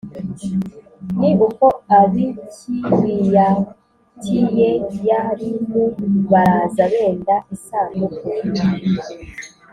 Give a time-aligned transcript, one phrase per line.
[1.19, 1.67] Ni uko
[1.99, 2.27] ab’i
[4.21, 5.83] Kiriyatiyeyarimu
[6.31, 8.27] baraza benda isanduku